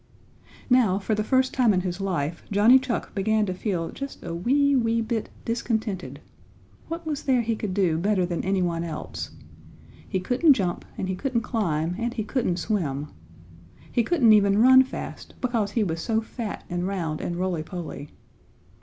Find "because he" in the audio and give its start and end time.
15.39-15.83